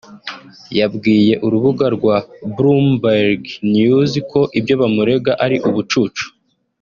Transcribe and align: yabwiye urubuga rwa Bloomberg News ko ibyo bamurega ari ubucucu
yabwiye 0.79 1.33
urubuga 1.45 1.85
rwa 1.95 2.15
Bloomberg 2.55 3.41
News 3.71 4.11
ko 4.31 4.41
ibyo 4.59 4.73
bamurega 4.81 5.31
ari 5.45 5.57
ubucucu 5.69 6.25